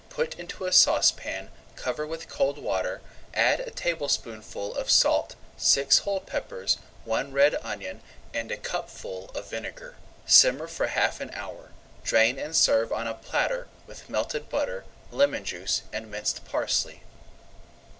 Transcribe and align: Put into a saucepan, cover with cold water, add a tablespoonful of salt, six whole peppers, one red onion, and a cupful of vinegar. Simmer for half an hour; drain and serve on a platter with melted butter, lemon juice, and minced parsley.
Put 0.09 0.33
into 0.39 0.65
a 0.65 0.73
saucepan, 0.73 1.51
cover 1.75 2.07
with 2.07 2.27
cold 2.27 2.57
water, 2.57 3.03
add 3.35 3.59
a 3.59 3.69
tablespoonful 3.69 4.73
of 4.73 4.89
salt, 4.89 5.35
six 5.57 5.99
whole 5.99 6.19
peppers, 6.21 6.79
one 7.05 7.31
red 7.33 7.53
onion, 7.61 8.01
and 8.33 8.49
a 8.51 8.57
cupful 8.57 9.29
of 9.35 9.51
vinegar. 9.51 9.95
Simmer 10.25 10.65
for 10.67 10.87
half 10.87 11.21
an 11.21 11.29
hour; 11.35 11.69
drain 12.03 12.39
and 12.39 12.55
serve 12.55 12.91
on 12.91 13.05
a 13.05 13.13
platter 13.13 13.67
with 13.85 14.09
melted 14.09 14.49
butter, 14.49 14.85
lemon 15.11 15.45
juice, 15.45 15.83
and 15.93 16.09
minced 16.09 16.45
parsley. 16.45 17.03